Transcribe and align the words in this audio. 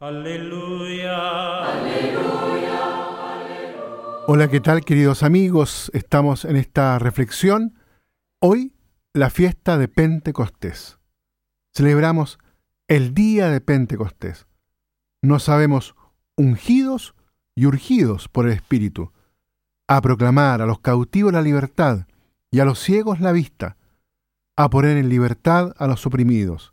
Aleluya. 0.00 1.64
Hola, 4.28 4.48
¿qué 4.48 4.60
tal 4.60 4.84
queridos 4.84 5.24
amigos? 5.24 5.90
Estamos 5.92 6.44
en 6.44 6.54
esta 6.54 7.00
reflexión. 7.00 7.74
Hoy, 8.38 8.76
la 9.12 9.28
fiesta 9.28 9.76
de 9.76 9.88
Pentecostés. 9.88 11.00
Celebramos 11.74 12.38
el 12.86 13.12
día 13.12 13.48
de 13.48 13.60
Pentecostés. 13.60 14.46
Nos 15.20 15.42
sabemos 15.42 15.96
ungidos 16.36 17.16
y 17.56 17.66
urgidos 17.66 18.28
por 18.28 18.46
el 18.46 18.52
Espíritu, 18.52 19.10
a 19.88 20.00
proclamar 20.00 20.62
a 20.62 20.66
los 20.66 20.78
cautivos 20.78 21.32
la 21.32 21.42
libertad 21.42 22.06
y 22.52 22.60
a 22.60 22.64
los 22.64 22.78
ciegos 22.78 23.18
la 23.18 23.32
vista, 23.32 23.76
a 24.54 24.70
poner 24.70 24.96
en 24.96 25.08
libertad 25.08 25.74
a 25.76 25.88
los 25.88 26.06
oprimidos. 26.06 26.72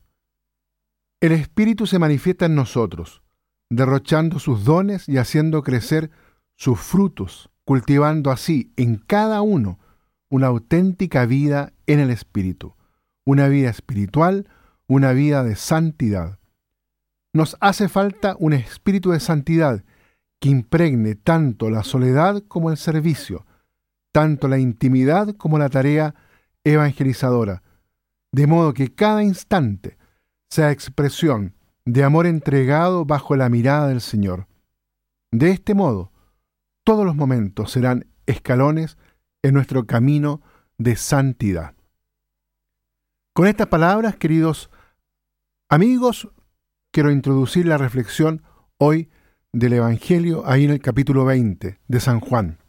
El 1.22 1.32
Espíritu 1.32 1.88
se 1.88 1.98
manifiesta 1.98 2.46
en 2.46 2.56
nosotros, 2.56 3.22
derrochando 3.70 4.40
sus 4.40 4.66
dones 4.66 5.08
y 5.08 5.18
haciendo 5.18 5.64
crecer 5.64 6.12
sus 6.56 6.80
frutos, 6.80 7.50
cultivando 7.64 8.32
así 8.32 8.74
en 8.76 8.98
cada 8.98 9.42
uno 9.42 9.80
una 10.30 10.48
auténtica 10.48 11.26
vida 11.26 11.74
en 11.88 12.00
el 12.00 12.10
Espíritu, 12.10 12.76
una 13.26 13.48
vida 13.48 13.70
espiritual, 13.70 14.50
una 14.88 15.14
vida 15.14 15.44
de 15.44 15.56
santidad. 15.56 16.40
Nos 17.34 17.58
hace 17.60 17.90
falta 17.90 18.36
un 18.40 18.54
espíritu 18.54 19.12
de 19.12 19.20
santidad 19.20 19.84
que 20.40 20.50
impregne 20.50 21.16
tanto 21.16 21.70
la 21.70 21.84
soledad 21.84 22.44
como 22.48 22.72
el 22.72 22.78
servicio, 22.78 23.46
tanto 24.12 24.48
la 24.48 24.60
intimidad 24.60 25.36
como 25.36 25.58
la 25.58 25.70
tarea 25.70 26.14
evangelizadora, 26.64 27.64
de 28.32 28.48
modo 28.48 28.74
que 28.74 28.94
cada 28.94 29.24
instante 29.24 29.98
sea 30.50 30.72
expresión 30.72 31.56
de 31.86 32.04
amor 32.04 32.26
entregado 32.26 33.06
bajo 33.06 33.36
la 33.36 33.50
mirada 33.50 33.88
del 33.88 34.02
Señor. 34.02 34.48
De 35.32 35.52
este 35.52 35.74
modo, 35.74 36.12
todos 36.84 37.06
los 37.06 37.16
momentos 37.16 37.72
serán 37.72 38.08
escalones 38.26 38.98
en 39.44 39.54
nuestro 39.54 39.86
camino 39.86 40.42
de 40.78 40.96
santidad. 40.96 41.76
Con 43.34 43.48
estas 43.48 43.68
palabras, 43.68 44.16
queridos 44.16 44.70
amigos, 45.70 46.30
quiero 46.92 47.12
introducir 47.12 47.66
la 47.66 47.78
reflexión 47.78 48.44
hoy 48.78 49.10
del 49.52 49.74
Evangelio 49.74 50.44
ahí 50.46 50.66
en 50.66 50.72
el 50.72 50.82
capítulo 50.82 51.26
20 51.26 51.80
de 51.88 52.00
San 52.00 52.20
Juan. 52.20 52.60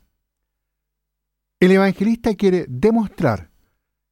El 1.59 1.73
evangelista 1.73 2.35
quiere 2.35 2.67
demostrar 2.69 3.51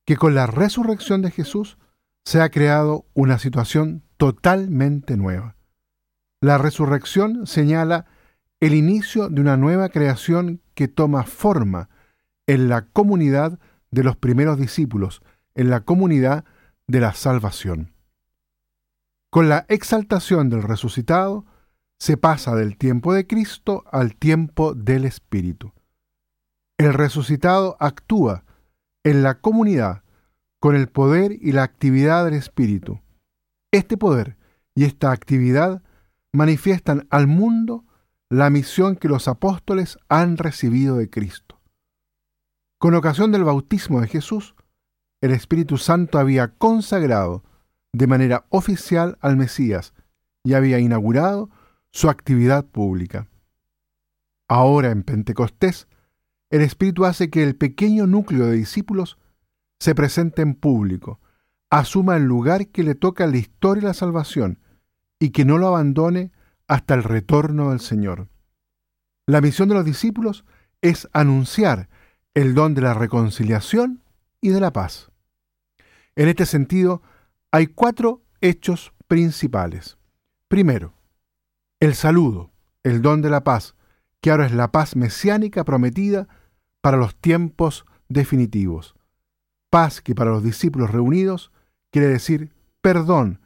que 0.07 0.17
con 0.17 0.35
la 0.35 0.47
resurrección 0.47 1.21
de 1.21 1.31
Jesús 1.31 1.77
se 2.25 2.41
ha 2.41 2.51
creado 2.51 3.07
una 3.15 3.39
situación 3.39 4.03
totalmente 4.17 5.17
nueva. 5.17 5.57
La 6.41 6.59
resurrección 6.59 7.47
señala 7.47 8.07
el 8.61 8.75
inicio 8.75 9.29
de 9.29 9.41
una 9.41 9.57
nueva 9.57 9.89
creación 9.89 10.63
que 10.75 10.89
toma 10.89 11.25
forma 11.25 11.89
en 12.47 12.69
la 12.69 12.87
comunidad 12.87 13.59
de 13.91 14.05
los 14.05 14.17
primeros 14.17 14.59
discípulos, 14.59 15.23
en 15.55 15.71
la 15.71 15.81
comunidad 15.81 16.45
de 16.87 17.01
la 17.01 17.15
salvación. 17.15 17.95
Con 19.31 19.49
la 19.49 19.67
exaltación 19.69 20.49
del 20.49 20.63
resucitado, 20.63 21.45
se 21.99 22.17
pasa 22.17 22.55
del 22.55 22.77
tiempo 22.77 23.13
de 23.13 23.27
Cristo 23.27 23.85
al 23.91 24.15
tiempo 24.17 24.75
del 24.75 25.05
Espíritu. 25.05 25.73
El 26.79 26.93
resucitado 26.93 27.77
actúa 27.81 28.45
en 29.03 29.23
la 29.23 29.41
comunidad 29.41 30.04
con 30.65 30.77
el 30.77 30.89
poder 30.89 31.37
y 31.43 31.53
la 31.53 31.63
actividad 31.63 32.25
del 32.25 32.33
Espíritu. 32.33 33.03
Este 33.71 33.99
poder 33.99 34.39
y 34.75 34.85
esta 34.85 35.13
actividad 35.13 35.83
manifiestan 36.33 37.07
al 37.11 37.27
mundo 37.27 37.85
la 38.31 38.49
misión 38.49 38.97
que 38.97 39.09
los 39.09 39.29
apóstoles 39.29 39.99
han 40.09 40.39
recibido 40.39 40.97
de 40.97 41.11
Cristo. 41.11 41.61
Con 42.79 42.95
ocasión 42.95 43.31
del 43.31 43.45
bautismo 43.45 44.01
de 44.01 44.07
Jesús, 44.07 44.55
el 45.21 45.33
Espíritu 45.33 45.77
Santo 45.77 46.19
había 46.19 46.55
consagrado 46.55 47.45
de 47.93 48.07
manera 48.07 48.47
oficial 48.49 49.19
al 49.21 49.37
Mesías 49.37 49.93
y 50.45 50.55
había 50.55 50.79
inaugurado 50.79 51.51
su 51.91 52.09
actividad 52.09 52.65
pública. 52.65 53.29
Ahora 54.49 54.93
en 54.93 55.03
Pentecostés, 55.03 55.89
el 56.49 56.63
Espíritu 56.63 57.05
hace 57.05 57.29
que 57.29 57.43
el 57.43 57.55
pequeño 57.55 58.07
núcleo 58.07 58.47
de 58.47 58.57
discípulos 58.57 59.19
se 59.85 59.95
presente 59.95 60.41
en 60.41 60.55
público, 60.55 61.21
asuma 61.69 62.17
el 62.17 62.23
lugar 62.23 62.69
que 62.69 62.83
le 62.83 62.95
toca 62.95 63.27
la 63.27 63.37
historia 63.37 63.83
y 63.83 63.85
la 63.85 63.93
salvación, 63.93 64.59
y 65.19 65.29
que 65.29 65.45
no 65.45 65.59
lo 65.59 65.67
abandone 65.67 66.33
hasta 66.67 66.95
el 66.95 67.03
retorno 67.03 67.69
del 67.69 67.81
Señor. 67.81 68.29
La 69.27 69.43
misión 69.43 69.69
de 69.69 69.75
los 69.75 69.85
discípulos 69.85 70.47
es 70.81 71.07
anunciar 71.13 71.91
el 72.33 72.55
don 72.55 72.73
de 72.73 72.81
la 72.81 72.95
reconciliación 72.95 74.03
y 74.41 74.49
de 74.49 74.61
la 74.61 74.73
paz. 74.73 75.11
En 76.17 76.29
este 76.29 76.47
sentido, 76.47 77.03
hay 77.51 77.67
cuatro 77.67 78.23
hechos 78.41 78.95
principales. 79.07 79.99
Primero, 80.49 80.95
el 81.79 81.95
saludo, 81.95 82.53
el 82.85 83.03
don 83.03 83.21
de 83.21 83.29
la 83.29 83.45
paz, 83.45 83.75
que 84.23 84.31
ahora 84.31 84.47
es 84.47 84.53
la 84.53 84.73
paz 84.73 84.97
mesiánica 84.97 85.63
prometida 85.63 86.27
para 86.81 86.97
los 86.97 87.15
tiempos 87.17 87.85
definitivos. 88.09 88.95
Paz 89.75 90.01
que 90.01 90.15
para 90.15 90.31
los 90.31 90.45
discípulos 90.45 90.93
reunidos 90.93 91.51
quiere 91.91 92.07
decir 92.07 92.53
perdón 92.81 93.41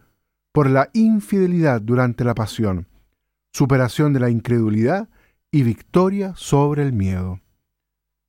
por 0.53 0.69
la 0.69 0.91
infidelidad 0.93 1.81
durante 1.81 2.23
la 2.23 2.35
pasión, 2.35 2.87
superación 3.51 4.13
de 4.13 4.21
la 4.21 4.29
incredulidad 4.29 5.09
y 5.51 5.63
victoria 5.63 6.35
sobre 6.37 6.83
el 6.83 6.93
miedo. 6.93 7.41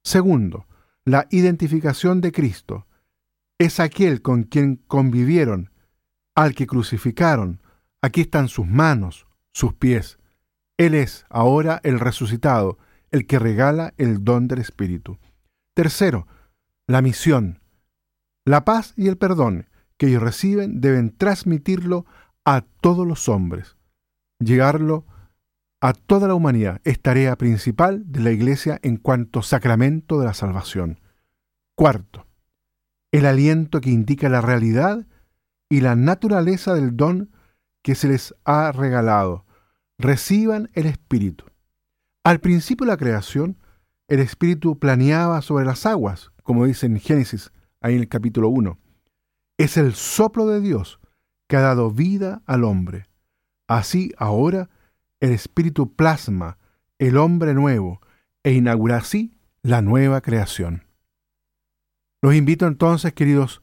Segundo, 0.02 0.66
la 1.04 1.28
identificación 1.30 2.22
de 2.22 2.32
Cristo. 2.32 2.88
Es 3.58 3.82
aquel 3.82 4.22
con 4.22 4.44
quien 4.44 4.78
convivieron, 4.78 5.70
al 6.36 6.56
que 6.56 6.68
crucificaron. 6.68 7.62
Aquí 8.02 8.22
están 8.22 8.48
sus 8.48 8.66
manos, 8.66 9.28
sus 9.52 9.74
pies. 9.74 10.20
Él 10.78 10.96
es 10.96 11.26
ahora 11.30 11.81
el 11.84 12.00
resucitado, 12.00 12.78
el 13.12 13.28
que 13.28 13.40
regala 13.40 13.94
el 13.98 14.24
don 14.24 14.48
del 14.48 14.60
Espíritu. 14.60 15.18
Tercero, 15.74 16.28
la 16.88 17.02
misión. 17.02 17.59
La 18.45 18.66
paz 18.66 18.94
y 18.95 19.07
el 19.07 19.17
perdón 19.17 19.67
que 19.97 20.07
ellos 20.07 20.23
reciben 20.23 20.81
deben 20.81 21.16
transmitirlo 21.16 22.05
a 22.45 22.61
todos 22.61 23.05
los 23.05 23.29
hombres. 23.29 23.77
Llegarlo 24.39 25.05
a 25.81 25.94
toda 25.94 26.27
la 26.27 26.35
humanidad 26.35 26.81
es 26.83 27.01
tarea 27.01 27.38
principal 27.38 28.03
de 28.11 28.22
la 28.22 28.31
Iglesia 28.31 28.79
en 28.81 28.97
cuanto 28.97 29.41
sacramento 29.41 30.19
de 30.19 30.25
la 30.25 30.33
salvación. 30.33 31.00
Cuarto, 31.75 32.27
el 33.11 33.25
aliento 33.25 33.81
que 33.81 33.89
indica 33.89 34.29
la 34.29 34.41
realidad 34.41 35.06
y 35.69 35.81
la 35.81 35.95
naturaleza 35.95 36.73
del 36.73 36.97
don 36.97 37.31
que 37.81 37.95
se 37.95 38.07
les 38.07 38.35
ha 38.44 38.71
regalado. 38.71 39.45
Reciban 39.97 40.69
el 40.73 40.85
Espíritu. 40.85 41.45
Al 42.23 42.39
principio 42.39 42.85
de 42.85 42.91
la 42.91 42.97
creación, 42.97 43.57
el 44.07 44.19
Espíritu 44.19 44.79
planeaba 44.79 45.41
sobre 45.41 45.66
las 45.66 45.85
aguas, 45.85 46.31
como 46.44 46.66
dice 46.66 46.85
en 46.85 47.00
Génesis, 47.00 47.51
ahí 47.81 47.95
en 47.95 48.01
el 48.01 48.07
capítulo 48.07 48.50
1. 48.50 48.78
Es 49.57 49.78
el 49.78 49.94
soplo 49.94 50.47
de 50.47 50.62
Dios 50.62 51.00
que 51.47 51.57
ha 51.57 51.62
dado 51.62 51.91
vida 51.91 52.41
al 52.45 52.63
hombre. 52.63 53.07
Así 53.67 54.13
ahora 54.17 54.69
el 55.19 55.31
Espíritu 55.31 55.95
plasma 55.95 56.57
el 56.97 57.18
hombre 57.18 57.53
nuevo 57.53 58.01
e 58.44 58.53
inaugura 58.53 58.97
así 58.97 59.34
la 59.62 59.81
nueva 59.81 60.22
creación. 60.22 60.85
Los 62.22 62.35
invito 62.35 62.68
entonces, 62.68 63.13
queridos 63.13 63.62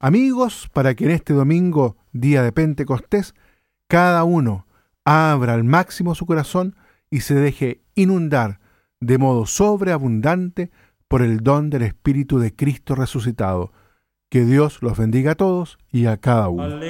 amigos, 0.00 0.68
para 0.72 0.94
que 0.94 1.04
en 1.04 1.12
este 1.12 1.32
domingo, 1.32 1.96
día 2.12 2.42
de 2.42 2.52
Pentecostés, 2.52 3.34
cada 3.88 4.24
uno 4.24 4.66
abra 5.04 5.54
al 5.54 5.64
máximo 5.64 6.14
su 6.14 6.26
corazón 6.26 6.76
y 7.10 7.20
se 7.20 7.34
deje 7.34 7.82
inundar 7.94 8.60
de 9.00 9.18
modo 9.18 9.46
sobreabundante 9.46 10.70
por 11.08 11.22
el 11.22 11.40
don 11.40 11.70
del 11.70 11.82
Espíritu 11.82 12.38
de 12.38 12.54
Cristo 12.54 12.94
resucitado. 12.94 13.72
Que 14.30 14.44
Dios 14.44 14.82
los 14.82 14.98
bendiga 14.98 15.32
a 15.32 15.36
todos 15.36 15.78
y 15.92 16.06
a 16.06 16.16
cada 16.16 16.48
uno. 16.48 16.80